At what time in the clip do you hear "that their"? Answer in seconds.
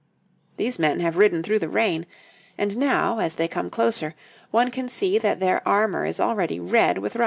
5.19-5.61